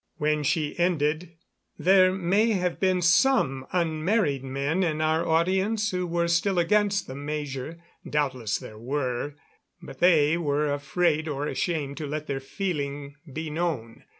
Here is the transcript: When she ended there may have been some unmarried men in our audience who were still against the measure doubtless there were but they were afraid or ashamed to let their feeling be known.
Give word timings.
When 0.17 0.41
she 0.41 0.79
ended 0.79 1.33
there 1.77 2.11
may 2.11 2.53
have 2.53 2.79
been 2.79 3.03
some 3.03 3.67
unmarried 3.71 4.43
men 4.43 4.81
in 4.81 4.99
our 4.99 5.27
audience 5.27 5.91
who 5.91 6.07
were 6.07 6.27
still 6.27 6.57
against 6.57 7.05
the 7.05 7.13
measure 7.13 7.79
doubtless 8.09 8.57
there 8.57 8.79
were 8.79 9.35
but 9.79 9.99
they 9.99 10.39
were 10.39 10.73
afraid 10.73 11.27
or 11.27 11.45
ashamed 11.45 11.97
to 11.97 12.07
let 12.07 12.25
their 12.25 12.39
feeling 12.39 13.13
be 13.31 13.51
known. 13.51 14.05